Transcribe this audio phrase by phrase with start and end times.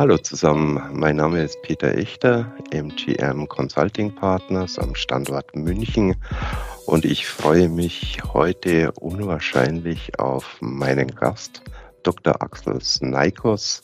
[0.00, 6.16] Hallo zusammen, mein Name ist Peter Echter, MGM Consulting Partners am Standort München
[6.86, 11.60] und ich freue mich heute unwahrscheinlich auf meinen Gast,
[12.02, 12.40] Dr.
[12.40, 13.82] Axel Snaikos.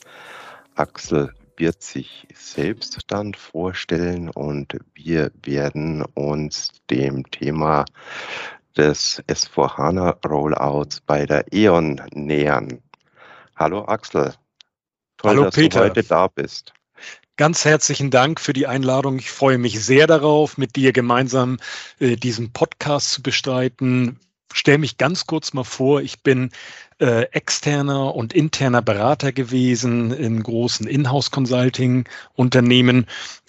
[0.77, 7.85] Axel wird sich selbst dann vorstellen und wir werden uns dem Thema
[8.75, 12.79] des S4HANA Rollouts bei der E.ON nähern.
[13.55, 14.33] Hallo Axel.
[15.27, 15.81] Toll, Hallo dass Peter.
[15.81, 16.73] du heute da bist.
[17.37, 19.19] Ganz herzlichen Dank für die Einladung.
[19.19, 21.59] Ich freue mich sehr darauf, mit dir gemeinsam
[21.99, 24.21] äh, diesen Podcast zu bestreiten.
[24.53, 26.51] Stell mich ganz kurz mal vor, ich bin
[27.01, 33.07] äh, externer und interner Berater gewesen in großen Inhouse-Consulting-Unternehmen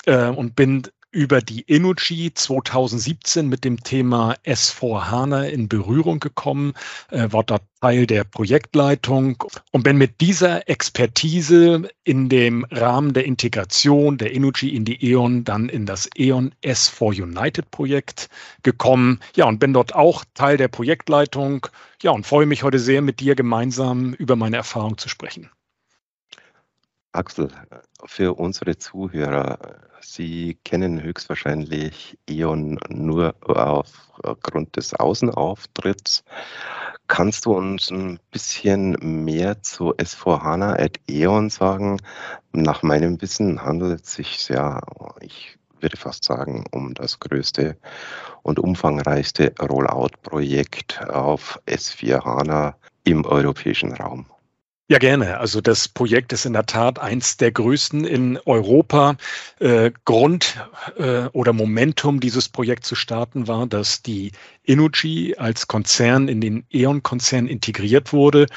[0.08, 6.74] äh, und bin über die Energy 2017 mit dem Thema S4 HANA in Berührung gekommen,
[7.12, 13.26] äh, war dort Teil der Projektleitung und bin mit dieser Expertise in dem Rahmen der
[13.26, 18.30] Integration der Energy in die E.ON dann in das E.ON S4 United Projekt
[18.64, 19.20] gekommen.
[19.36, 21.68] Ja, und bin dort auch Teil der Projektleitung.
[22.02, 25.50] Ja, und freue mich heute sehr, mit dir gemeinsam über meine Erfahrung zu sprechen.
[27.12, 27.50] Axel,
[28.06, 36.24] für unsere Zuhörer, Sie kennen höchstwahrscheinlich E.ON nur aufgrund des Außenauftritts.
[37.08, 42.02] Kannst du uns ein bisschen mehr zu S4HANA at E.ON sagen?
[42.52, 44.82] Nach meinem Wissen handelt es sich ja,
[45.22, 47.78] ich würde fast sagen, um das größte
[48.44, 54.26] und umfangreichste Rollout-Projekt auf S4HANA im europäischen Raum.
[54.90, 55.38] Ja, gerne.
[55.38, 59.18] Also das Projekt ist in der Tat eins der größten in Europa.
[59.60, 60.56] Äh, Grund
[60.98, 64.32] äh, oder Momentum dieses Projekts zu starten war, dass die
[64.66, 68.48] Energy als Konzern in den E.ON-Konzern integriert wurde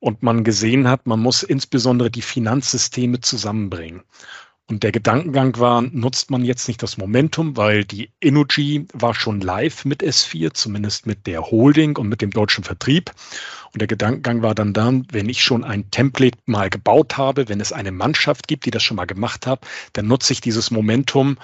[0.00, 4.02] und man gesehen hat, man muss insbesondere die Finanzsysteme zusammenbringen.
[4.70, 9.40] Und der Gedankengang war, nutzt man jetzt nicht das Momentum, weil die Energy war schon
[9.40, 13.10] live mit S4, zumindest mit der Holding und mit dem deutschen Vertrieb.
[13.72, 17.60] Und der Gedankengang war dann dann, wenn ich schon ein Template mal gebaut habe, wenn
[17.60, 21.36] es eine Mannschaft gibt, die das schon mal gemacht hat, dann nutze ich dieses Momentum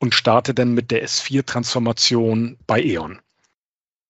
[0.00, 3.20] und starte dann mit der S4-Transformation bei E.ON.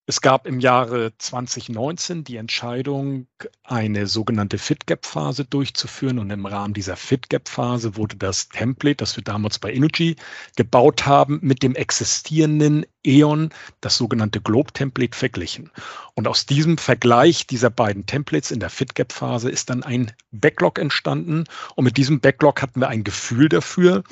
[0.05, 3.27] Es gab im Jahre 2019 die Entscheidung,
[3.63, 6.19] eine sogenannte FitGap-Phase durchzuführen.
[6.19, 10.17] Und im Rahmen dieser FitGap-Phase wurde das Template, das wir damals bei Energy
[10.57, 13.49] gebaut haben, mit dem existierenden E.ON,
[13.81, 15.69] das sogenannte Globe-Template, verglichen.
[16.15, 21.45] Und aus diesem Vergleich dieser beiden Templates in der FitGap-Phase ist dann ein Backlog entstanden.
[21.75, 24.03] Und mit diesem Backlog hatten wir ein Gefühl dafür,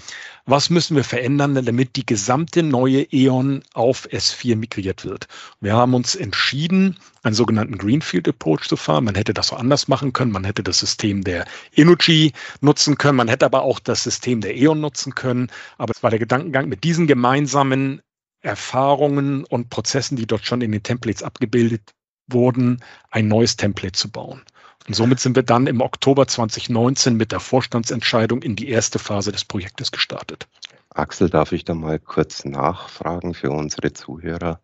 [0.46, 5.28] was müssen wir verändern, damit die gesamte neue E.ON auf S4 migriert wird.
[5.60, 9.06] Wir haben uns entschieden, einen sogenannten Greenfield Approach zu fahren.
[9.06, 10.32] Man hätte das so anders machen können.
[10.32, 13.18] Man hätte das System der Energy nutzen können.
[13.18, 15.52] Man hätte aber auch das System der E.ON nutzen können.
[15.78, 18.02] Aber es war der Gedankengang, mit diesen gemeinsamen
[18.42, 21.94] Erfahrungen und Prozessen, die dort schon in den Templates abgebildet
[22.28, 24.42] wurden, ein neues Template zu bauen.
[24.88, 29.32] Und somit sind wir dann im Oktober 2019 mit der Vorstandsentscheidung in die erste Phase
[29.32, 30.48] des Projektes gestartet.
[30.90, 34.60] Axel, darf ich da mal kurz nachfragen für unsere Zuhörer?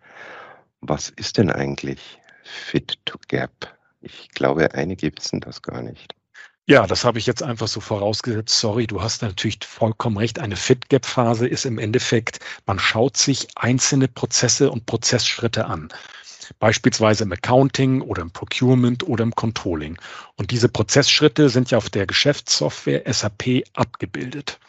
[0.81, 3.77] Was ist denn eigentlich Fit to Gap?
[4.01, 6.15] Ich glaube, einige wissen das gar nicht.
[6.69, 8.59] Ja, das habe ich jetzt einfach so vorausgesetzt.
[8.59, 10.37] Sorry, du hast natürlich vollkommen recht.
[10.37, 15.87] Eine Fit-Gap-Phase ist im Endeffekt, man schaut sich einzelne Prozesse und Prozessschritte an.
[16.59, 19.97] Beispielsweise im Accounting oder im Procurement oder im Controlling.
[20.35, 24.59] Und diese Prozessschritte sind ja auf der Geschäftssoftware SAP abgebildet.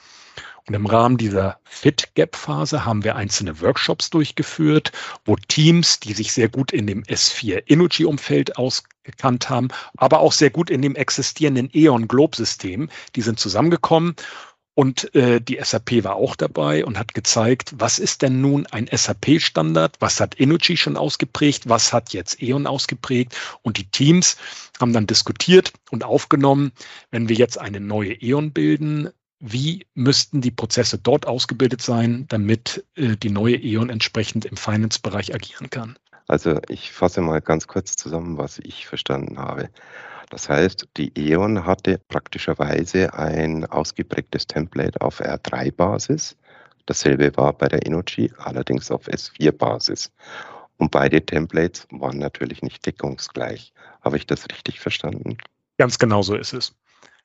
[0.69, 4.93] Und im Rahmen dieser Fit-Gap-Phase haben wir einzelne Workshops durchgeführt,
[5.25, 8.57] wo Teams, die sich sehr gut in dem S4 Energy-Umfeld
[9.09, 14.15] ausgekannt haben, aber auch sehr gut in dem existierenden E.ON Globe-System, die sind zusammengekommen
[14.75, 18.89] und äh, die SAP war auch dabei und hat gezeigt, was ist denn nun ein
[18.93, 23.35] SAP-Standard, was hat Energy schon ausgeprägt, was hat jetzt E.ON ausgeprägt.
[23.63, 24.37] Und die Teams
[24.79, 26.71] haben dann diskutiert und aufgenommen,
[27.11, 29.09] wenn wir jetzt eine neue E.ON bilden,
[29.41, 35.35] wie müssten die Prozesse dort ausgebildet sein, damit äh, die neue E.ON entsprechend im Finance-Bereich
[35.35, 35.99] agieren kann?
[36.29, 39.71] Also ich fasse mal ganz kurz zusammen, was ich verstanden habe.
[40.31, 46.37] Das heißt, die E.ON hatte praktischerweise ein ausgeprägtes Template auf R3-Basis.
[46.85, 50.13] Dasselbe war bei der Energy, allerdings auf S4-Basis.
[50.77, 53.73] Und beide Templates waren natürlich nicht deckungsgleich.
[54.03, 55.39] Habe ich das richtig verstanden?
[55.79, 56.75] Ganz genau so ist es.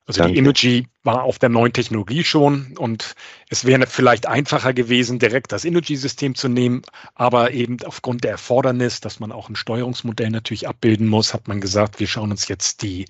[0.06, 0.34] Also Danke.
[0.34, 3.16] die Energy war auf der neuen Technologie schon und
[3.50, 6.82] es wäre vielleicht einfacher gewesen, direkt das Energy-System zu nehmen,
[7.16, 11.62] aber eben aufgrund der Erfordernis, dass man auch ein Steuerungsmodell natürlich abbilden muss, hat man
[11.62, 13.06] gesagt, wir schauen uns jetzt die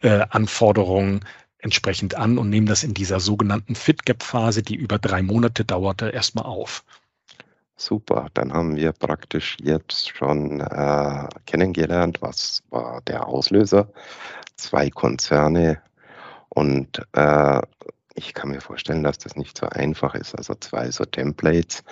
[0.00, 1.20] äh, Anforderungen
[1.58, 6.46] entsprechend an und nehmen das in dieser sogenannten Fit-Gap-Phase, die über drei Monate dauerte, erstmal
[6.46, 6.82] auf.
[7.76, 13.88] Super, dann haben wir praktisch jetzt schon äh, kennengelernt, was war der Auslöser.
[14.56, 15.80] Zwei Konzerne
[16.48, 17.60] und äh,
[18.14, 20.34] ich kann mir vorstellen, dass das nicht so einfach ist.
[20.34, 21.84] Also zwei so Templates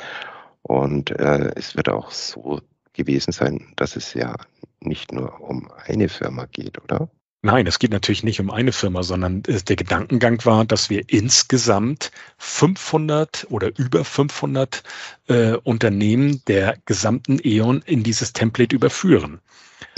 [0.63, 2.61] und äh, es wird auch so
[2.93, 4.35] gewesen sein, dass es ja
[4.81, 7.09] nicht nur um eine Firma geht, oder?
[7.43, 12.11] Nein, es geht natürlich nicht um eine Firma, sondern der Gedankengang war, dass wir insgesamt
[12.39, 14.83] 500 oder über 500
[15.29, 19.41] äh, Unternehmen der gesamten E.ON in dieses Template überführen.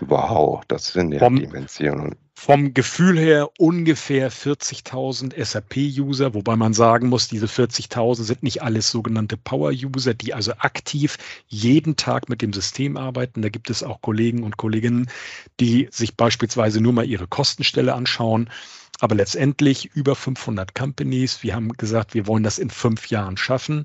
[0.01, 7.09] Wow, das sind ja Vom, Dimensionen vom Gefühl her ungefähr 40.000 SAP-User, wobei man sagen
[7.09, 11.19] muss, diese 40.000 sind nicht alles sogenannte Power-User, die also aktiv
[11.49, 13.43] jeden Tag mit dem System arbeiten.
[13.43, 15.11] Da gibt es auch Kollegen und Kolleginnen,
[15.59, 18.49] die sich beispielsweise nur mal ihre Kostenstelle anschauen.
[19.01, 21.43] Aber letztendlich über 500 Companies.
[21.43, 23.85] Wir haben gesagt, wir wollen das in fünf Jahren schaffen.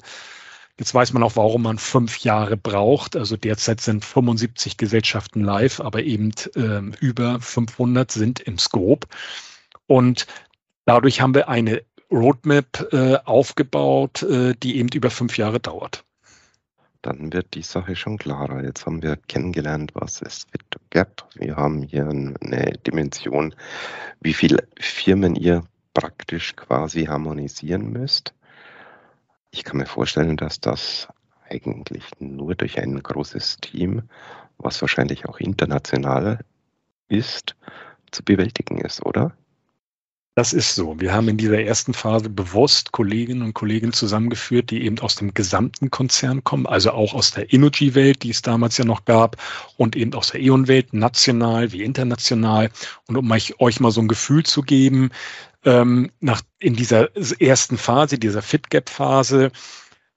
[0.79, 3.15] Jetzt weiß man auch, warum man fünf Jahre braucht.
[3.15, 9.07] Also derzeit sind 75 Gesellschaften live, aber eben äh, über 500 sind im Scope.
[9.85, 10.25] Und
[10.85, 16.03] dadurch haben wir eine Roadmap äh, aufgebaut, äh, die eben über fünf Jahre dauert.
[17.03, 18.63] Dann wird die Sache schon klarer.
[18.63, 21.27] Jetzt haben wir kennengelernt, was ist Fit Gap.
[21.35, 23.53] Wir haben hier eine Dimension,
[24.21, 28.33] wie viele Firmen ihr praktisch quasi harmonisieren müsst.
[29.55, 31.07] Ich kann mir vorstellen, dass das
[31.47, 34.01] eigentlich nur durch ein großes Team,
[34.57, 36.39] was wahrscheinlich auch international
[37.07, 37.55] ist,
[38.09, 39.37] zu bewältigen ist, oder?
[40.33, 40.99] Das ist so.
[40.99, 45.35] Wir haben in dieser ersten Phase bewusst Kolleginnen und Kollegen zusammengeführt, die eben aus dem
[45.35, 49.37] gesamten Konzern kommen, also auch aus der Energy-Welt, die es damals ja noch gab,
[49.77, 52.71] und eben aus der E.ON-Welt, national wie international.
[53.07, 55.11] Und um euch, mal so ein Gefühl zu geben,
[55.65, 59.51] ähm, nach, in dieser ersten Phase, dieser Fit-Gap-Phase,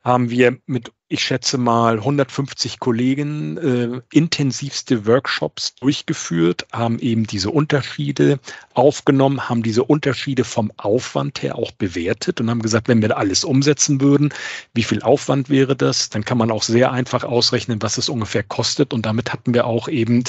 [0.06, 7.50] haben wir mit, ich schätze mal, 150 Kollegen äh, intensivste Workshops durchgeführt, haben eben diese
[7.50, 8.38] Unterschiede
[8.75, 13.42] aufgenommen, haben diese Unterschiede vom Aufwand her auch bewertet und haben gesagt, wenn wir alles
[13.42, 14.32] umsetzen würden,
[14.75, 16.08] wie viel Aufwand wäre das?
[16.08, 18.94] Dann kann man auch sehr einfach ausrechnen, was es ungefähr kostet.
[18.94, 20.22] Und damit hatten wir auch eben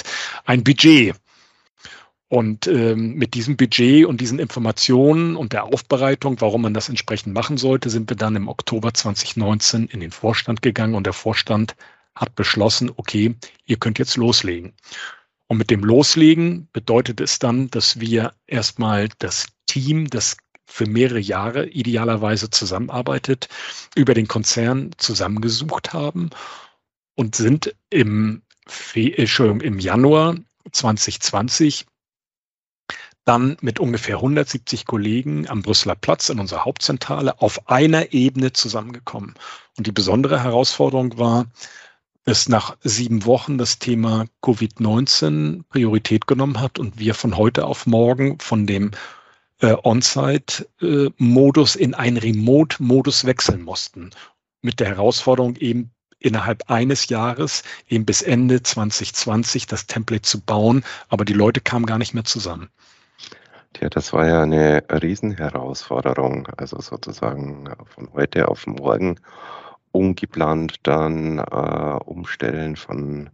[0.45, 1.13] ein Budget
[2.29, 7.33] und ähm, mit diesem Budget und diesen Informationen und der Aufbereitung, warum man das entsprechend
[7.33, 11.75] machen sollte, sind wir dann im Oktober 2019 in den Vorstand gegangen und der Vorstand
[12.15, 13.35] hat beschlossen, okay,
[13.65, 14.73] ihr könnt jetzt loslegen.
[15.47, 20.35] Und mit dem Loslegen bedeutet es dann, dass wir erstmal das Team, das
[20.65, 23.47] für mehrere Jahre idealerweise zusammenarbeitet,
[23.95, 26.31] über den Konzern zusammengesucht haben
[27.15, 30.35] und sind im, Fe im Januar
[30.73, 31.85] 2020
[33.27, 39.35] dann mit ungefähr 170 Kollegen am Brüsseler Platz in unserer Hauptzentrale auf einer Ebene zusammengekommen.
[39.77, 41.47] Und die besondere Herausforderung war,
[42.23, 47.85] dass nach sieben Wochen das Thema Covid-19 Priorität genommen hat und wir von heute auf
[47.85, 48.91] morgen von dem
[49.59, 54.11] äh, On-Site-Modus in einen Remote-Modus wechseln mussten.
[54.61, 60.83] Mit der Herausforderung eben innerhalb eines Jahres, eben bis Ende 2020, das Template zu bauen,
[61.09, 62.69] aber die Leute kamen gar nicht mehr zusammen.
[63.79, 66.47] Ja, das war ja eine Riesenherausforderung.
[66.57, 69.19] Also sozusagen von heute auf morgen
[69.91, 73.29] ungeplant dann äh, umstellen von,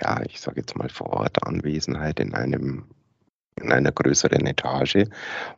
[0.00, 2.84] ja, ich sage jetzt mal vor Ort Anwesenheit in einem
[3.60, 5.04] in einer größeren Etage,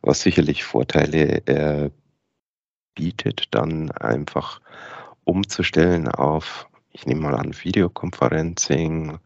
[0.01, 1.89] was sicherlich Vorteile äh,
[2.95, 4.59] bietet, dann einfach
[5.23, 9.19] umzustellen auf, ich nehme mal an, Videoconferencing.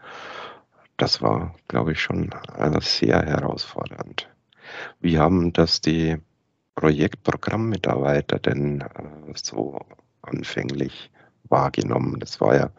[0.98, 4.30] Das war, glaube ich, schon äh, sehr herausfordernd.
[5.00, 6.18] Wie haben das die
[6.76, 9.80] Projektprogrammmitarbeiter denn äh, so
[10.22, 11.12] anfänglich
[11.50, 12.20] wahrgenommen?
[12.20, 12.72] Das war ja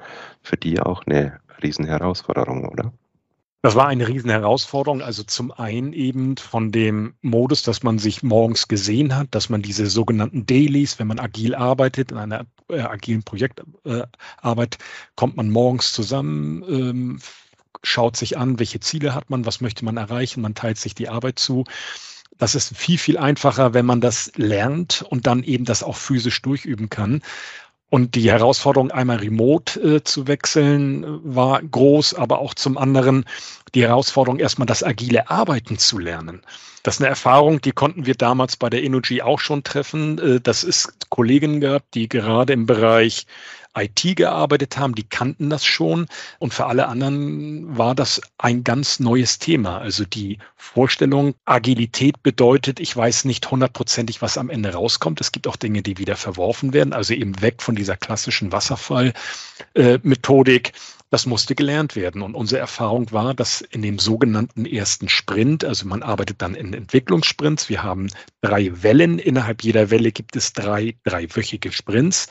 [0.42, 2.92] für die auch eine Riesenherausforderung, oder?
[3.62, 5.02] Das war eine Riesenherausforderung.
[5.02, 9.60] Also zum einen eben von dem Modus, dass man sich morgens gesehen hat, dass man
[9.60, 15.50] diese sogenannten Dailies, wenn man agil arbeitet, in einer äh, agilen Projektarbeit, äh, kommt man
[15.50, 17.18] morgens zusammen, ähm,
[17.82, 21.08] schaut sich an, welche Ziele hat man, was möchte man erreichen, man teilt sich die
[21.08, 21.64] Arbeit zu.
[22.38, 26.40] Das ist viel, viel einfacher, wenn man das lernt und dann eben das auch physisch
[26.42, 27.22] durchüben kann.
[27.90, 33.24] Und die Herausforderung, einmal remote äh, zu wechseln, war groß, aber auch zum anderen
[33.74, 36.42] die Herausforderung, erstmal das agile Arbeiten zu lernen.
[36.84, 40.18] Das ist eine Erfahrung, die konnten wir damals bei der Energy auch schon treffen.
[40.18, 43.26] Äh, das ist Kolleginnen gehabt, die gerade im Bereich
[43.76, 46.06] IT gearbeitet haben, die kannten das schon.
[46.38, 49.78] Und für alle anderen war das ein ganz neues Thema.
[49.78, 55.20] Also die Vorstellung, Agilität bedeutet, ich weiß nicht hundertprozentig, was am Ende rauskommt.
[55.20, 56.92] Es gibt auch Dinge, die wieder verworfen werden.
[56.92, 60.72] Also eben weg von dieser klassischen Wasserfall-Methodik.
[61.10, 62.22] Das musste gelernt werden.
[62.22, 66.72] Und unsere Erfahrung war, dass in dem sogenannten ersten Sprint, also man arbeitet dann in
[66.72, 68.08] Entwicklungssprints, wir haben
[68.42, 69.18] drei Wellen.
[69.18, 72.28] Innerhalb jeder Welle gibt es drei dreiwöchige Sprints.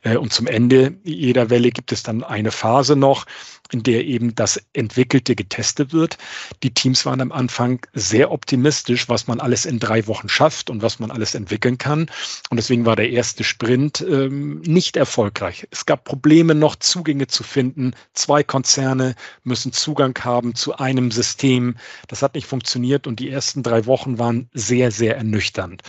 [0.00, 3.26] Äh, und zum Ende jeder Welle gibt es dann eine Phase noch,
[3.72, 6.18] in der eben das Entwickelte getestet wird.
[6.62, 10.82] Die Teams waren am Anfang sehr optimistisch, was man alles in drei Wochen schafft und
[10.82, 12.10] was man alles entwickeln kann.
[12.50, 15.66] Und deswegen war der erste Sprint ähm, nicht erfolgreich.
[15.70, 17.94] Es gab Probleme, noch Zugänge zu finden.
[18.12, 21.76] Zwei Konzerne müssen Zugang haben zu einem System.
[22.08, 25.82] Das hat nicht funktioniert und die ersten drei Wochen waren sehr, sehr ernüchternd.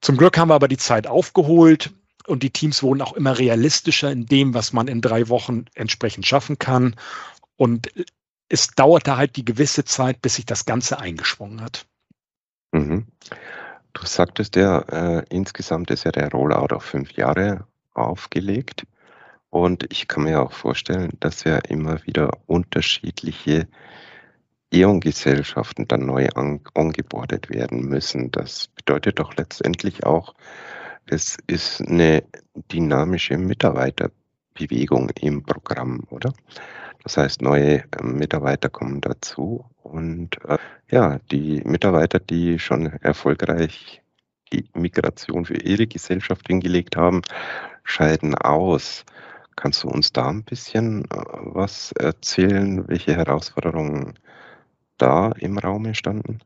[0.00, 1.92] Zum Glück haben wir aber die Zeit aufgeholt
[2.26, 6.26] und die Teams wurden auch immer realistischer in dem, was man in drei Wochen entsprechend
[6.26, 6.96] schaffen kann.
[7.56, 7.92] Und
[8.48, 11.86] es dauerte halt die gewisse Zeit, bis sich das Ganze eingeschwungen hat.
[12.72, 13.06] Mhm.
[13.92, 18.86] Du sagtest ja, äh, insgesamt ist ja der Rollout auf fünf Jahre aufgelegt.
[19.50, 23.68] Und ich kann mir auch vorstellen, dass ja immer wieder unterschiedliche
[24.72, 28.30] E.ON-Gesellschaften dann neu an, angebordet werden müssen.
[28.30, 30.34] Das bedeutet doch letztendlich auch,
[31.06, 32.24] es ist eine
[32.70, 36.32] dynamische Mitarbeiterbewegung im Programm, oder?
[37.02, 40.58] Das heißt, neue ähm, Mitarbeiter kommen dazu und äh,
[40.90, 44.02] ja, die Mitarbeiter, die schon erfolgreich
[44.52, 47.22] die Migration für ihre Gesellschaft hingelegt haben,
[47.84, 49.04] scheiden aus.
[49.56, 54.14] Kannst du uns da ein bisschen äh, was erzählen, welche Herausforderungen
[54.98, 56.38] da im Raum standen?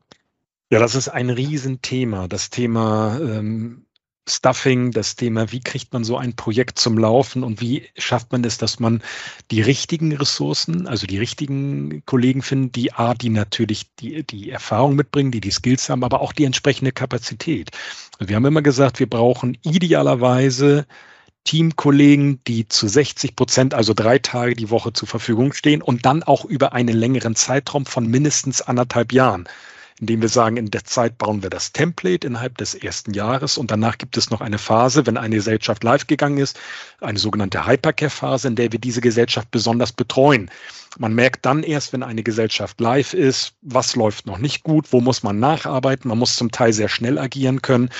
[0.70, 2.26] Ja, das ist ein Riesenthema.
[2.26, 3.85] Das Thema ähm,
[4.28, 8.42] Stuffing, das Thema, wie kriegt man so ein Projekt zum Laufen und wie schafft man
[8.44, 9.02] es, dass man
[9.52, 14.96] die richtigen Ressourcen, also die richtigen Kollegen findet, die A, die natürlich die, die Erfahrung
[14.96, 17.70] mitbringen, die die Skills haben, aber auch die entsprechende Kapazität.
[18.18, 20.86] Wir haben immer gesagt, wir brauchen idealerweise
[21.44, 26.24] Teamkollegen, die zu 60 Prozent, also drei Tage die Woche zur Verfügung stehen und dann
[26.24, 29.48] auch über einen längeren Zeitraum von mindestens anderthalb Jahren
[30.00, 33.70] indem wir sagen, in der Zeit bauen wir das Template innerhalb des ersten Jahres und
[33.70, 36.58] danach gibt es noch eine Phase, wenn eine Gesellschaft live gegangen ist,
[37.00, 40.50] eine sogenannte Hypercare-Phase, in der wir diese Gesellschaft besonders betreuen.
[40.98, 45.00] Man merkt dann erst, wenn eine Gesellschaft live ist, was läuft noch nicht gut, wo
[45.00, 46.08] muss man nacharbeiten.
[46.08, 47.90] Man muss zum Teil sehr schnell agieren können.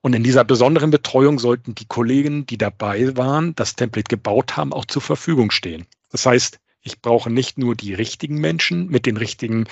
[0.00, 4.72] Und in dieser besonderen Betreuung sollten die Kollegen, die dabei waren, das Template gebaut haben,
[4.72, 5.86] auch zur Verfügung stehen.
[6.12, 9.66] Das heißt, ich brauche nicht nur die richtigen Menschen mit den richtigen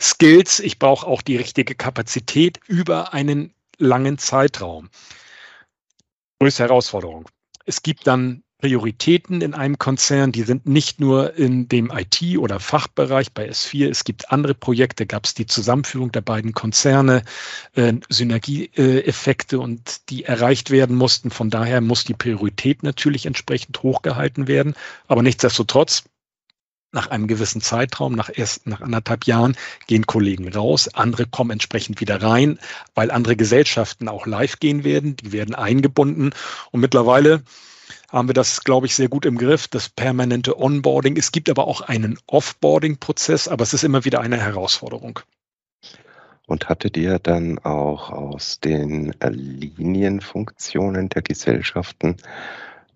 [0.00, 4.90] Skills, ich brauche auch die richtige Kapazität über einen langen Zeitraum.
[6.40, 7.28] Größte Herausforderung.
[7.64, 12.58] Es gibt dann Prioritäten in einem Konzern, die sind nicht nur in dem IT- oder
[12.58, 13.88] Fachbereich bei S4.
[13.88, 17.22] Es gibt andere Projekte, gab es die Zusammenführung der beiden Konzerne,
[17.76, 21.30] äh, Synergieeffekte und die erreicht werden mussten.
[21.30, 24.74] Von daher muss die Priorität natürlich entsprechend hochgehalten werden.
[25.06, 26.02] Aber nichtsdestotrotz,
[26.92, 32.00] nach einem gewissen Zeitraum, nach erst nach anderthalb Jahren, gehen Kollegen raus, andere kommen entsprechend
[32.00, 32.58] wieder rein,
[32.94, 36.30] weil andere Gesellschaften auch live gehen werden, die werden eingebunden.
[36.70, 37.42] Und mittlerweile
[38.10, 41.16] haben wir das, glaube ich, sehr gut im Griff, das permanente Onboarding.
[41.16, 45.20] Es gibt aber auch einen Offboarding-Prozess, aber es ist immer wieder eine Herausforderung.
[46.46, 52.16] Und hattet ihr dann auch aus den Linienfunktionen der Gesellschaften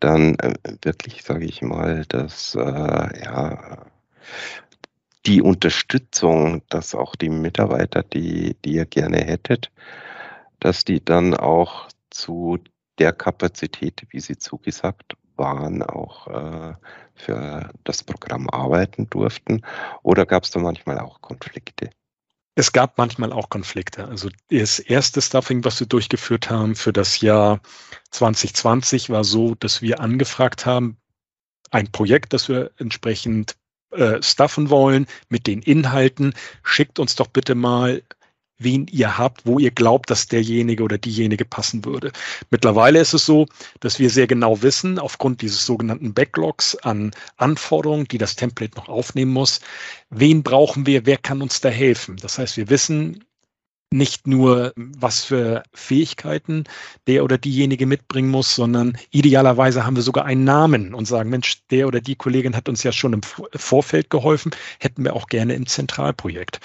[0.02, 3.87] dann äh, wirklich, sage ich mal, dass äh, ja
[5.26, 9.71] die Unterstützung, dass auch die Mitarbeiter, die, die ihr gerne hättet,
[10.59, 12.59] dass die dann auch zu
[12.99, 16.75] der Kapazität, wie sie zugesagt waren, auch äh,
[17.14, 19.62] für das Programm arbeiten durften?
[20.02, 21.90] Oder gab es da manchmal auch Konflikte?
[22.54, 24.09] Es gab manchmal auch Konflikte.
[24.09, 27.61] Also das erste Stuffing, was wir durchgeführt haben für das Jahr
[28.11, 30.99] 2020, war so, dass wir angefragt haben,
[31.71, 33.56] ein Projekt, das wir entsprechend
[33.90, 36.35] äh, stuffen wollen mit den Inhalten.
[36.62, 38.02] Schickt uns doch bitte mal
[38.64, 42.12] wen ihr habt, wo ihr glaubt, dass derjenige oder diejenige passen würde.
[42.50, 43.47] Mittlerweile ist es so,
[43.81, 48.88] dass wir sehr genau wissen, aufgrund dieses sogenannten Backlogs an Anforderungen, die das Template noch
[48.88, 49.61] aufnehmen muss,
[50.11, 52.16] wen brauchen wir, wer kann uns da helfen.
[52.16, 53.25] Das heißt, wir wissen
[53.92, 56.64] nicht nur, was für Fähigkeiten
[57.07, 61.59] der oder diejenige mitbringen muss, sondern idealerweise haben wir sogar einen Namen und sagen, Mensch,
[61.71, 65.54] der oder die Kollegin hat uns ja schon im Vorfeld geholfen, hätten wir auch gerne
[65.54, 66.61] im Zentralprojekt.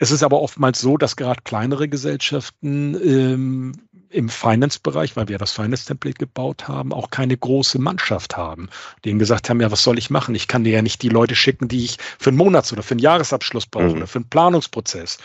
[0.00, 3.72] Es ist aber oftmals so, dass gerade kleinere Gesellschaften ähm,
[4.10, 8.68] im Finance-Bereich, weil wir das Finance-Template gebaut haben, auch keine große Mannschaft haben,
[9.04, 10.36] die ihnen gesagt haben, ja, was soll ich machen?
[10.36, 12.92] Ich kann dir ja nicht die Leute schicken, die ich für einen Monats- oder für
[12.92, 13.96] einen Jahresabschluss brauche mhm.
[13.96, 15.18] oder für einen Planungsprozess.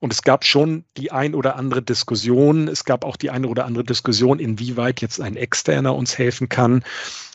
[0.00, 2.68] Und es gab schon die ein oder andere Diskussion.
[2.68, 6.84] Es gab auch die eine oder andere Diskussion, inwieweit jetzt ein Externer uns helfen kann.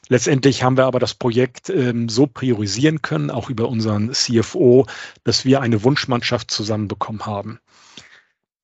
[0.09, 4.85] Letztendlich haben wir aber das Projekt ähm, so priorisieren können, auch über unseren CFO,
[5.23, 7.59] dass wir eine Wunschmannschaft zusammenbekommen haben.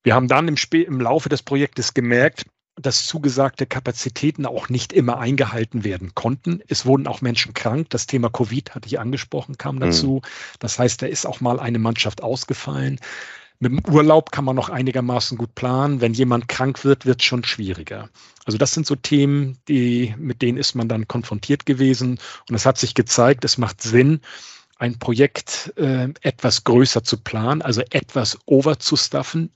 [0.02, 2.44] Wir haben dann im, Sp im Laufe des Projektes gemerkt,
[2.76, 6.62] dass zugesagte Kapazitäten auch nicht immer eingehalten werden konnten.
[6.68, 7.90] Es wurden auch Menschen krank.
[7.90, 9.80] Das Thema Covid hatte ich angesprochen, kam mhm.
[9.80, 10.22] dazu.
[10.58, 12.98] Das heißt, da ist auch mal eine Mannschaft ausgefallen.
[13.62, 16.00] Mit dem Urlaub kann man noch einigermaßen gut planen.
[16.00, 18.08] Wenn jemand krank wird, wird es schon schwieriger.
[18.46, 22.18] Also das sind so Themen, die, mit denen ist man dann konfrontiert gewesen.
[22.48, 24.22] Und es hat sich gezeigt, es macht Sinn,
[24.78, 28.78] ein Projekt äh, etwas größer zu planen, also etwas over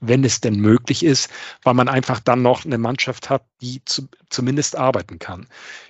[0.00, 1.30] wenn es denn möglich ist,
[1.62, 5.46] weil man einfach dann noch eine Mannschaft hat, die zu, zumindest arbeiten kann.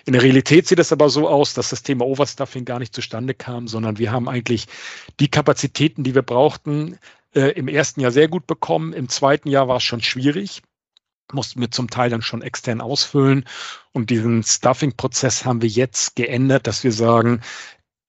[0.07, 3.35] In der Realität sieht es aber so aus, dass das Thema Overstuffing gar nicht zustande
[3.35, 4.69] kam, sondern wir haben eigentlich
[5.19, 6.97] die Kapazitäten, die wir brauchten,
[7.35, 8.93] äh, im ersten Jahr sehr gut bekommen.
[8.93, 10.63] Im zweiten Jahr war es schon schwierig
[11.33, 13.45] mussten wir zum Teil dann schon extern ausfüllen.
[13.93, 17.41] Und diesen Stuffing-Prozess haben wir jetzt geändert, dass wir sagen,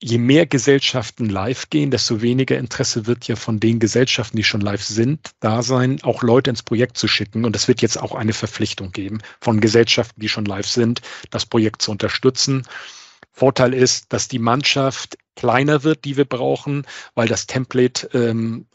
[0.01, 4.61] je mehr Gesellschaften live gehen, desto weniger Interesse wird ja von den Gesellschaften, die schon
[4.61, 7.45] live sind, da sein, auch Leute ins Projekt zu schicken.
[7.45, 11.01] Und es wird jetzt auch eine Verpflichtung geben von Gesellschaften, die schon live sind,
[11.31, 12.67] das Projekt zu unterstützen.
[13.31, 18.67] Vorteil ist, dass die Mannschaft kleiner wird, die wir brauchen, weil das Template, ähm,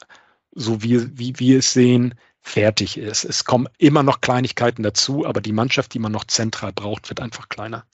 [0.53, 3.25] so wie, wie wir es sehen, fertig ist.
[3.25, 7.21] Es kommen immer noch Kleinigkeiten dazu, aber die Mannschaft, die man noch zentral braucht, wird
[7.21, 7.85] einfach kleiner.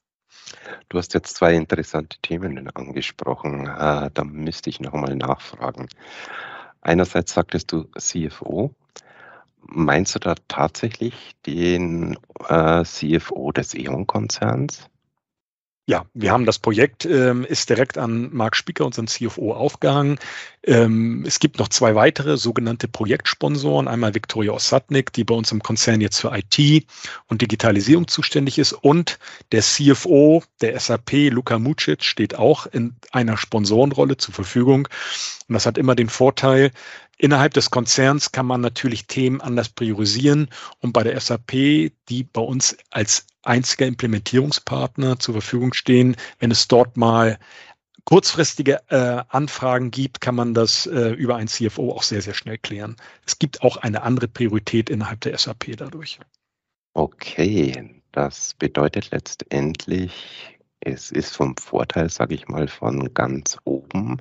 [0.89, 3.67] Du hast jetzt zwei interessante Themen angesprochen.
[3.67, 5.89] Äh, da müsste ich nochmal nachfragen.
[6.81, 8.75] Einerseits sagtest du CFO.
[9.61, 12.17] Meinst du da tatsächlich den
[12.49, 14.89] äh, CFO des E.ON-Konzerns?
[15.89, 20.19] Ja, wir haben das Projekt, ähm, ist direkt an Marc Spieker, unseren CFO, aufgehangen.
[20.65, 23.87] Ähm, es gibt noch zwei weitere sogenannte Projektsponsoren.
[23.87, 26.85] Einmal Viktoria Osatnik, die bei uns im Konzern jetzt für IT
[27.29, 28.73] und Digitalisierung zuständig ist.
[28.73, 29.21] Und
[29.53, 34.89] der CFO der SAP, Luka Mucic, steht auch in einer Sponsorenrolle zur Verfügung.
[35.47, 36.73] Und das hat immer den Vorteil,
[37.19, 41.51] Innerhalb des Konzerns kann man natürlich Themen anders priorisieren und bei der SAP,
[42.11, 47.39] die bei uns als einziger Implementierungspartner zur Verfügung stehen, wenn es dort mal
[48.05, 52.57] kurzfristige äh, Anfragen gibt, kann man das äh, über ein CFO auch sehr, sehr schnell
[52.57, 52.97] klären.
[53.27, 56.21] Es gibt auch eine andere Priorität innerhalb der SAP dadurch.
[56.95, 64.19] Okay, das bedeutet letztendlich, es ist vom Vorteil, sage ich mal, von ganz oben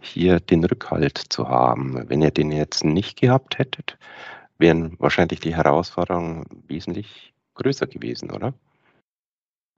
[0.00, 2.08] hier den Rückhalt zu haben.
[2.08, 3.98] Wenn ihr den jetzt nicht gehabt hättet,
[4.58, 8.54] wären wahrscheinlich die Herausforderungen wesentlich größer gewesen, oder?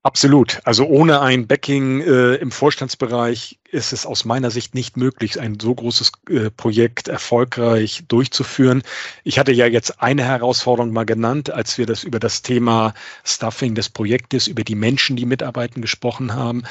[0.04, 0.60] Absolut.
[0.64, 5.58] Also ohne ein Backing äh, im Vorstandsbereich ist es aus meiner Sicht nicht möglich, ein
[5.58, 8.82] so großes äh, Projekt erfolgreich durchzuführen.
[9.24, 12.92] Ich hatte ja jetzt eine Herausforderung mal genannt, als wir das über das Thema
[13.24, 16.64] Stuffing des Projektes, über die Menschen, die mitarbeiten, gesprochen haben.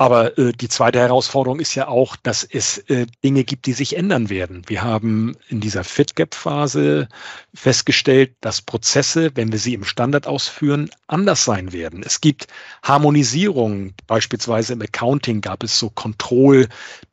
[0.00, 3.98] Aber äh, die zweite Herausforderung ist ja auch, dass es äh, Dinge gibt, die sich
[3.98, 4.62] ändern werden.
[4.66, 7.06] Wir haben in dieser Fit-Gap-Phase
[7.52, 12.02] festgestellt, dass Prozesse, wenn wir sie im Standard ausführen, anders sein werden.
[12.02, 12.46] Es gibt
[12.82, 13.92] Harmonisierung.
[14.06, 16.68] Beispielsweise im Accounting gab es so Kontroll,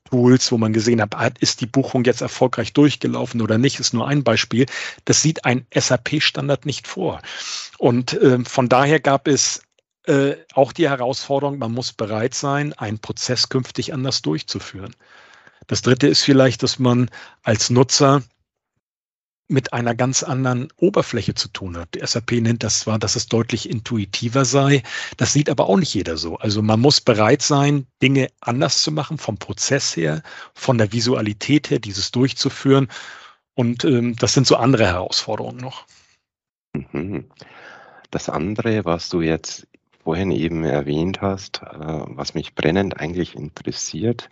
[0.09, 4.07] Tools, wo man gesehen hat, ist die Buchung jetzt erfolgreich durchgelaufen oder nicht, ist nur
[4.07, 4.65] ein Beispiel.
[5.03, 7.21] Das sieht ein SAP-Standard nicht vor.
[7.77, 9.66] Und äh, von daher gab es
[10.07, 14.95] äh, auch die Herausforderung, man muss bereit sein, einen Prozess künftig anders durchzuführen.
[15.67, 17.09] Das Dritte ist vielleicht, dass man
[17.43, 18.23] als Nutzer
[19.49, 21.95] mit einer ganz anderen Oberfläche zu tun hat.
[21.95, 24.83] Die SAP nennt das zwar, dass es deutlich intuitiver sei,
[25.15, 26.37] das sieht aber auch nicht jeder so.
[26.37, 30.21] Also man muss bereit sein, Dinge anders zu machen, vom Prozess her,
[30.53, 32.89] von der Visualität her, dieses durchzuführen.
[33.53, 35.85] Und ähm, das sind so andere Herausforderungen noch.
[36.73, 37.29] Mhm.
[38.11, 39.66] Das andere, was du jetzt
[40.07, 44.29] vorhin eben erwähnt hast, äh, was mich brennend eigentlich interessiert,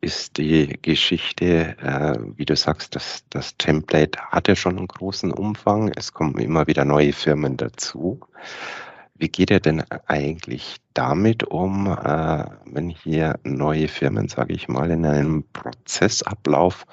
[0.00, 5.30] ist die Geschichte, äh, wie du sagst, das, das Template hat ja schon einen großen
[5.30, 5.92] Umfang.
[5.94, 8.18] Es kommen immer wieder neue Firmen dazu.
[9.14, 14.90] Wie geht er denn eigentlich damit um, äh, wenn hier neue Firmen, sage ich mal,
[14.90, 16.86] in einem Prozessablauf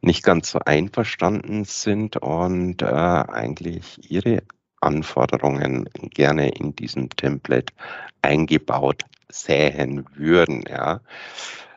[0.00, 4.42] nicht ganz so einverstanden sind und eigentlich ihre
[4.84, 7.72] Anforderungen gerne in diesem Template
[8.22, 10.64] eingebaut sähen würden.
[10.68, 11.00] Ja.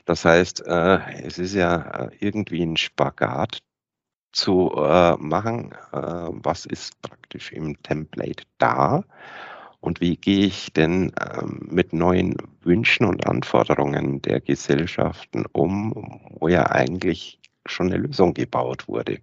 [0.06, 3.60] Das heißt, äh, es ist ja äh, irgendwie ein Spagat,
[4.38, 9.04] zu äh, machen, äh, was ist praktisch im Template da
[9.80, 16.48] und wie gehe ich denn ähm, mit neuen Wünschen und Anforderungen der Gesellschaften um, wo
[16.48, 19.20] ja eigentlich schon eine Lösung gebaut wurde.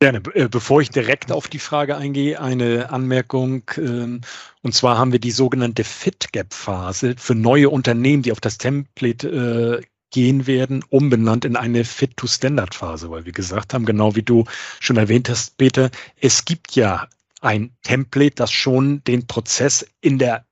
[0.00, 0.22] Gerne.
[0.34, 3.62] Äh, bevor ich direkt auf die Frage eingehe, eine Anmerkung.
[3.78, 4.20] Ähm,
[4.62, 9.86] und zwar haben wir die sogenannte Fit-Gap-Phase für neue Unternehmen, die auf das Template äh,
[10.10, 14.44] gehen werden, umbenannt in eine Fit-to-Standard-Phase, weil wir gesagt haben, genau wie du
[14.78, 17.08] schon erwähnt hast, Peter, es gibt ja
[17.40, 20.44] ein Template, das schon den Prozess in der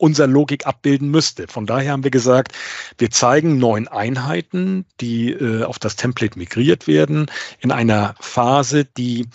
[0.00, 1.46] unserer Logik abbilden müsste.
[1.46, 2.56] Von daher haben wir gesagt,
[2.98, 7.26] wir zeigen neun Einheiten, die äh, auf das Template migriert werden,
[7.60, 9.28] in einer Phase, die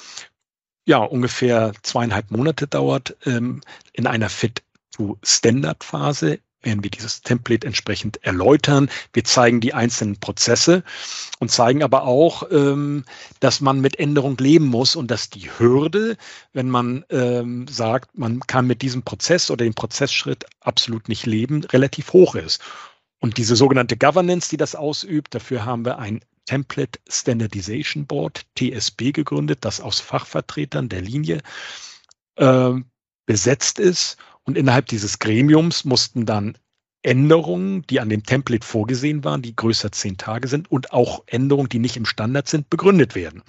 [0.85, 3.61] ja ungefähr zweieinhalb Monate dauert, ähm,
[3.93, 8.89] in einer Fit-to-Standard-Phase werden wir dieses Template entsprechend erläutern.
[9.13, 10.83] Wir zeigen die einzelnen Prozesse
[11.39, 13.05] und zeigen aber auch, ähm,
[13.39, 16.17] dass man mit Änderung leben muss und dass die Hürde,
[16.53, 21.63] wenn man ähm, sagt, man kann mit diesem Prozess oder dem Prozessschritt absolut nicht leben,
[21.63, 22.61] relativ hoch ist.
[23.19, 29.11] Und diese sogenannte Governance, die das ausübt, dafür haben wir ein Template Standardization Board, TSB,
[29.11, 31.41] gegründet, das aus Fachvertretern der Linie
[32.35, 32.73] äh,
[33.25, 36.57] besetzt ist und innerhalb dieses Gremiums mussten dann
[37.01, 41.69] Änderungen, die an dem Template vorgesehen waren, die größer zehn Tage sind und auch Änderungen,
[41.69, 43.43] die nicht im Standard sind, begründet werden.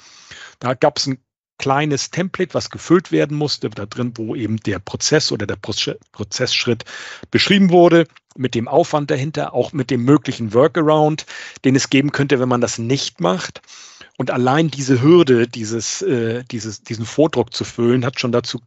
[0.59, 1.19] Da gab es ein
[1.59, 6.85] kleines Template, was gefüllt werden musste, da drin, wo eben der Prozess oder der Prozessschritt
[7.31, 8.07] beschrieben wurde,
[8.37, 11.25] mit dem Aufwand dahinter, auch mit dem möglichen Workaround,
[11.65, 13.63] den es geben könnte, wenn man das nicht macht.
[14.19, 18.61] Und allein diese Hürde, dieses, äh, dieses, diesen Vordruck zu füllen, hat schon dazu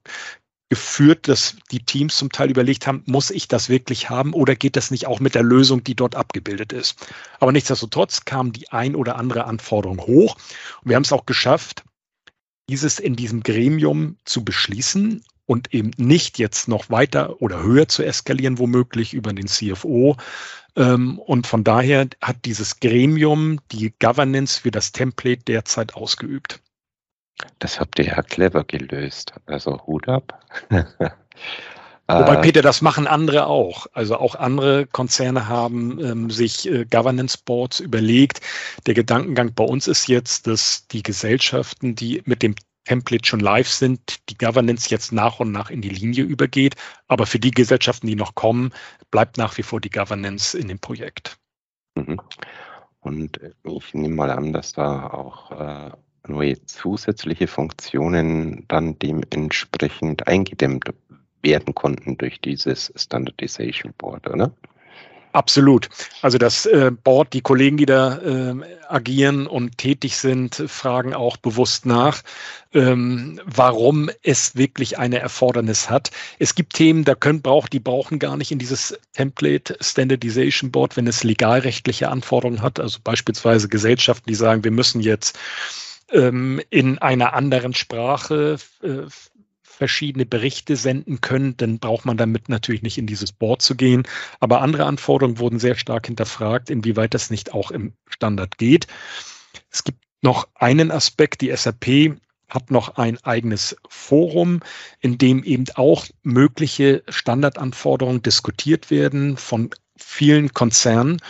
[0.70, 4.76] geführt, dass die Teams zum Teil überlegt haben, muss ich das wirklich haben oder geht
[4.76, 7.08] das nicht auch mit der Lösung, die dort abgebildet ist?
[7.40, 10.36] Aber nichtsdestotrotz kam die ein oder andere Anforderung hoch.
[10.84, 11.84] Und wir haben es auch geschafft,
[12.70, 18.04] dieses in diesem Gremium zu beschließen und eben nicht jetzt noch weiter oder höher zu
[18.04, 20.16] eskalieren, womöglich über den CFO.
[20.76, 26.62] Ähm, und von daher hat dieses Gremium die Governance für das Template derzeit ausgeübt.
[27.60, 29.34] Das habt ihr ja clever gelöst.
[29.46, 30.40] Also Hut ab.
[32.10, 33.86] Wobei, äh, Peter, das machen andere auch.
[33.94, 38.42] Also auch andere Konzerne haben ähm, sich äh, Governance Boards überlegt.
[38.88, 43.70] Der Gedankengang bei uns ist jetzt, dass die Gesellschaften, die mit dem Template schon live
[43.70, 46.76] sind, die Governance jetzt nach und nach in die Linie übergeht.
[47.08, 48.74] Aber für die Gesellschaften, die noch kommen,
[49.12, 51.38] bleibt nach wie vor die Governance in dem Projekt.
[51.94, 52.20] Mhm.
[53.02, 55.92] Und ich nehme mal an, dass da auch äh,
[56.30, 60.86] neue zusätzliche Funktionen dann dementsprechend eingedämmt
[61.42, 64.52] werden konnten durch dieses Standardization Board, oder?
[65.32, 65.90] Absolut.
[66.24, 68.56] Also das äh, Board, die Kollegen, die da äh,
[68.88, 72.24] agieren und tätig sind, fragen auch bewusst nach,
[72.74, 76.10] ähm, warum es wirklich eine Erfordernis hat.
[76.40, 80.98] Es gibt Themen, da können braucht, die brauchen gar nicht in dieses Template Standardization Board,
[80.98, 82.80] wenn es legalrechtliche Anforderungen hat.
[82.80, 85.38] Also beispielsweise Gesellschaften, die sagen, wir müssen jetzt
[86.12, 89.04] ähm, in einer anderen Sprache äh,
[89.64, 94.04] verschiedene Berichte senden können, dann braucht man damit natürlich nicht in dieses Board zu gehen.
[94.42, 98.88] Aber andere Anforderungen wurden sehr stark hinterfragt, inwieweit das nicht auch im Standard geht.
[99.72, 102.20] Es gibt noch einen Aspekt, die SAP
[102.50, 104.60] hat noch ein eigenes Forum,
[105.00, 111.22] in dem eben auch mögliche Standardanforderungen diskutiert werden von vielen Konzernen.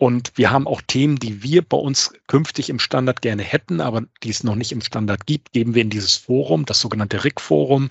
[0.00, 4.04] Und wir haben auch Themen, die wir bei uns künftig im Standard gerne hätten, aber
[4.22, 7.88] die es noch nicht im Standard gibt, geben wir in dieses Forum, das sogenannte RIC-Forum.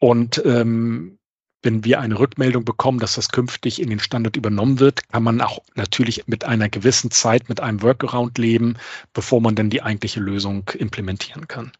[0.00, 1.20] Und ähm,
[1.62, 5.40] wenn wir eine Rückmeldung bekommen, dass das künftig in den Standard übernommen wird, kann man
[5.40, 8.74] auch natürlich mit einer gewissen Zeit, mit einem Workaround leben,
[9.12, 11.70] bevor man dann die eigentliche Lösung implementieren kann.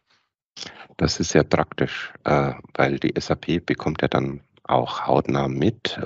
[0.95, 5.99] Das ist sehr praktisch, äh, weil die SAP bekommt ja dann auch hautnah mit,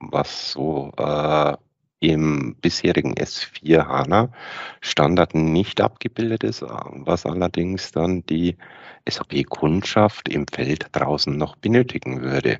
[0.00, 1.54] was so äh,
[2.00, 4.32] im bisherigen S4 HANA
[4.80, 8.56] Standard nicht abgebildet ist, was allerdings dann die
[9.08, 12.58] SAP-Kundschaft im Feld draußen noch benötigen würde.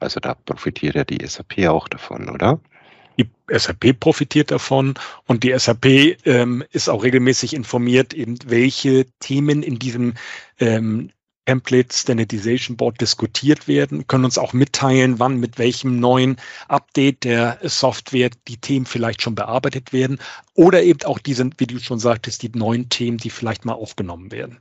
[0.00, 2.60] Also da profitiert ja die SAP auch davon, oder?
[3.18, 4.94] Die SAP profitiert davon
[5.26, 10.14] und die SAP ähm, ist auch regelmäßig informiert, eben welche Themen in diesem
[10.58, 11.10] ähm,
[11.46, 16.36] Template Standardization Board diskutiert werden, können uns auch mitteilen, wann mit welchem neuen
[16.68, 20.18] Update der Software die Themen vielleicht schon bearbeitet werden
[20.54, 24.30] oder eben auch diese, wie du schon sagtest, die neuen Themen, die vielleicht mal aufgenommen
[24.30, 24.60] werden.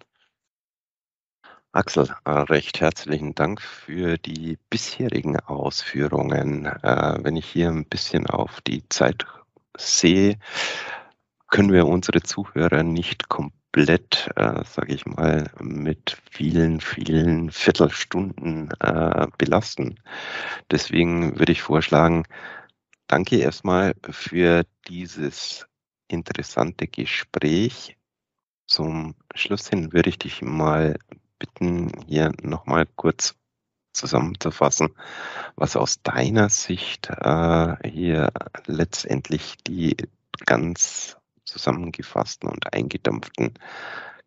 [1.72, 6.66] Axel, äh, recht herzlichen Dank für die bisherigen Ausführungen.
[6.66, 9.28] Äh, wenn ich hier ein bisschen auf die Zeit
[9.78, 10.40] sehe,
[11.50, 18.72] können wir unsere Zuhörer nicht komplett komplett, äh, sage ich mal, mit vielen, vielen Viertelstunden
[18.80, 20.00] äh, belasten.
[20.72, 22.24] Deswegen würde ich vorschlagen,
[23.08, 25.68] danke erstmal für dieses
[26.08, 27.98] interessante Gespräch.
[28.66, 30.98] Zum Schluss hin würde ich dich mal
[31.38, 33.36] bitten, hier nochmal kurz
[33.94, 34.96] zusammenzufassen,
[35.56, 38.32] was aus deiner Sicht äh, hier
[38.66, 39.96] letztendlich die
[40.46, 41.19] ganz
[41.50, 43.54] zusammengefassten und eingedampften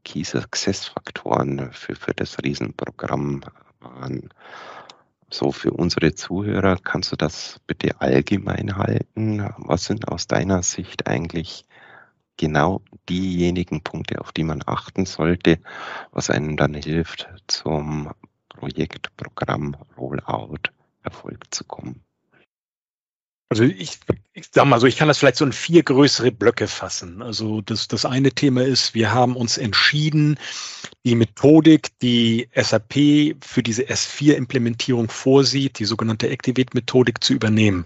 [0.05, 3.43] Key Success Faktoren für, für das Riesenprogramm
[3.81, 4.29] waren.
[5.31, 9.49] So für unsere Zuhörer kannst du das bitte allgemein halten.
[9.57, 11.65] Was sind aus deiner Sicht eigentlich
[12.37, 15.59] genau diejenigen Punkte, auf die man achten sollte,
[16.11, 18.11] was einem dann hilft, zum
[18.49, 20.71] Projekt, Programm, Rollout
[21.03, 22.05] Erfolg zu kommen?
[23.53, 23.99] Also ich,
[24.33, 27.21] ich sag mal so, ich kann das vielleicht so in vier größere Blöcke fassen.
[27.21, 30.39] Also das, das eine Thema ist, wir haben uns entschieden,
[31.05, 37.85] die Methodik, die SAP für diese S4-Implementierung vorsieht, die sogenannte Activate-Methodik zu übernehmen.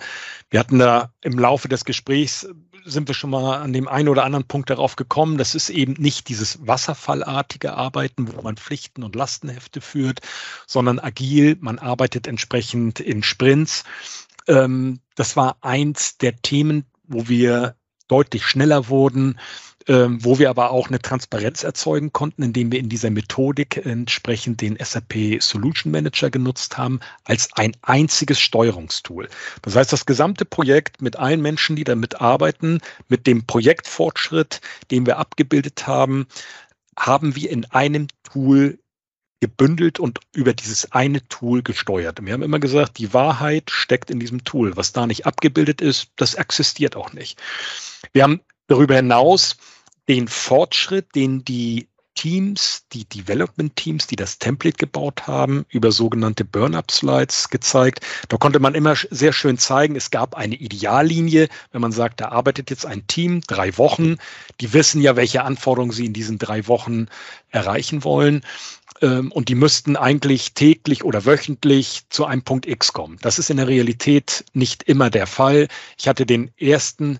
[0.50, 2.46] Wir hatten da im Laufe des Gesprächs
[2.84, 5.36] sind wir schon mal an dem einen oder anderen Punkt darauf gekommen.
[5.36, 10.20] Das ist eben nicht dieses wasserfallartige Arbeiten, wo man Pflichten und Lastenhefte führt,
[10.68, 11.56] sondern agil.
[11.58, 13.82] Man arbeitet entsprechend in Sprints.
[14.46, 17.74] Ähm, das war eins der Themen, wo wir
[18.08, 19.38] deutlich schneller wurden,
[19.88, 24.60] ähm, wo wir aber auch eine Transparenz erzeugen konnten, indem wir in dieser Methodik entsprechend
[24.60, 29.28] den SAP Solution Manager genutzt haben als ein einziges Steuerungstool.
[29.62, 35.06] Das heißt, das gesamte Projekt mit allen Menschen, die damit arbeiten, mit dem Projektfortschritt, den
[35.06, 36.26] wir abgebildet haben,
[36.98, 38.78] haben wir in einem Tool
[39.40, 42.24] gebündelt und über dieses eine Tool gesteuert.
[42.24, 44.76] wir haben immer gesagt, die Wahrheit steckt in diesem Tool.
[44.76, 47.40] Was da nicht abgebildet ist, das existiert auch nicht.
[48.12, 49.56] Wir haben darüber hinaus
[50.08, 56.44] den Fortschritt, den die Teams, die Development Teams, die das Template gebaut haben, über sogenannte
[56.44, 58.00] Burn-up-Slides gezeigt.
[58.28, 62.28] Da konnte man immer sehr schön zeigen, es gab eine Ideallinie, wenn man sagt, da
[62.28, 64.16] arbeitet jetzt ein Team drei Wochen.
[64.60, 67.06] Die wissen ja, welche Anforderungen sie in diesen drei Wochen
[67.50, 68.42] erreichen wollen.
[69.02, 73.18] Ähm, und die müssten eigentlich täglich oder wöchentlich zu einem Punkt X kommen.
[73.20, 75.68] Das ist in der Realität nicht immer der Fall.
[75.98, 77.18] Ich hatte den ersten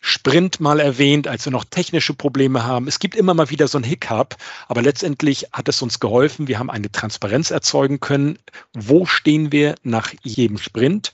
[0.00, 2.88] Sprint mal erwähnt, als wir noch technische Probleme haben.
[2.88, 4.36] Es gibt immer mal wieder so ein Hiccup,
[4.68, 6.48] aber letztendlich hat es uns geholfen.
[6.48, 8.38] Wir haben eine Transparenz erzeugen können.
[8.72, 11.12] Wo stehen wir nach jedem Sprint?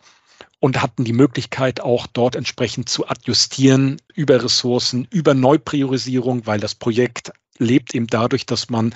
[0.58, 6.74] Und hatten die Möglichkeit auch dort entsprechend zu adjustieren über Ressourcen, über Neupriorisierung, weil das
[6.74, 8.94] Projekt lebt eben dadurch, dass man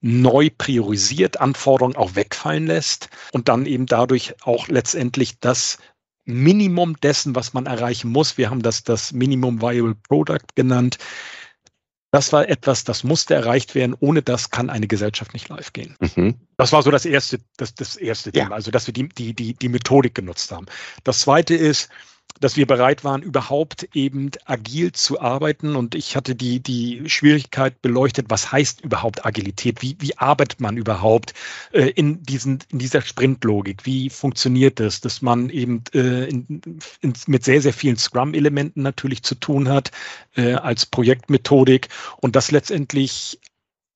[0.00, 5.78] neu priorisiert, Anforderungen auch wegfallen lässt und dann eben dadurch auch letztendlich das
[6.24, 8.38] Minimum dessen, was man erreichen muss.
[8.38, 10.98] Wir haben das das Minimum Viable Product genannt.
[12.12, 13.96] Das war etwas, das musste erreicht werden.
[13.98, 15.96] Ohne das kann eine Gesellschaft nicht live gehen.
[16.14, 16.34] Mhm.
[16.58, 18.44] Das war so das erste, das, das erste ja.
[18.44, 20.66] Thema, also dass wir die, die, die, die Methodik genutzt haben.
[21.04, 21.88] Das zweite ist,
[22.42, 25.76] dass wir bereit waren, überhaupt eben agil zu arbeiten.
[25.76, 29.80] Und ich hatte die, die Schwierigkeit beleuchtet, was heißt überhaupt Agilität?
[29.80, 31.34] Wie, wie arbeitet man überhaupt
[31.70, 33.86] äh, in, diesen, in dieser Sprintlogik?
[33.86, 36.60] Wie funktioniert das, dass man eben äh, in,
[37.00, 39.92] in, mit sehr, sehr vielen Scrum-Elementen natürlich zu tun hat
[40.34, 41.88] äh, als Projektmethodik
[42.20, 43.38] und das letztendlich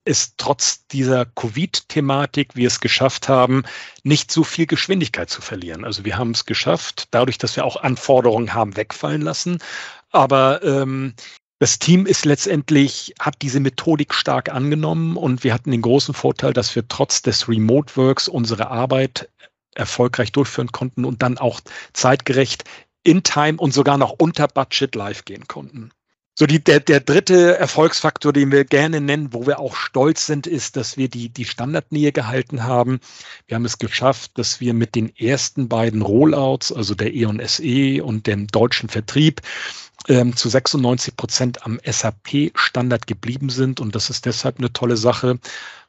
[0.07, 3.64] es trotz dieser Covid-Thematik wir es geschafft haben,
[4.05, 5.85] nicht so viel Geschwindigkeit zu verlieren.
[5.85, 9.59] Also wir haben es geschafft, dadurch, dass wir auch Anforderungen haben wegfallen lassen.
[10.12, 11.14] Aber ähm,
[11.59, 16.53] das Team ist letztendlich, hat diese Methodik stark angenommen und wir hatten den großen Vorteil,
[16.53, 19.29] dass wir trotz des Remote Works unsere Arbeit
[19.75, 21.61] erfolgreich durchführen konnten und dann auch
[21.92, 22.64] zeitgerecht
[23.05, 25.90] in Time und sogar noch unter Budget live gehen konnten.
[26.38, 30.46] So die, der, der dritte Erfolgsfaktor, den wir gerne nennen, wo wir auch stolz sind,
[30.46, 33.01] ist, dass wir die, die Standardnähe gehalten haben.
[33.46, 38.05] Wir haben es geschafft, dass wir mit den ersten beiden Rollouts, also der E.ON SE
[38.05, 39.40] und dem deutschen Vertrieb,
[40.09, 43.81] ähm, zu 96 Prozent am SAP-Standard geblieben sind.
[43.81, 45.38] Und das ist deshalb eine tolle Sache,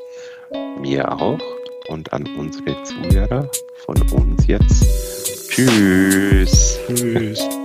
[0.80, 1.40] Mir auch
[1.88, 3.50] und an unsere Zuhörer
[3.86, 4.86] von uns jetzt.
[5.50, 6.80] Tschüss.
[6.88, 7.59] Tschüss.